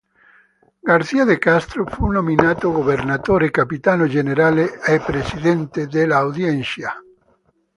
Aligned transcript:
García 0.89 1.25
de 1.25 1.37
Castro 1.39 1.85
fu 1.85 2.07
nominato 2.07 2.71
governatore, 2.71 3.51
capitano 3.51 4.07
generale 4.07 4.81
e 4.81 4.99
presidente 4.99 5.85
della 5.85 6.17
Audiencia. 6.17 6.95